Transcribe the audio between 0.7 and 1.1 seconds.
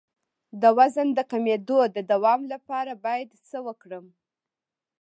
وزن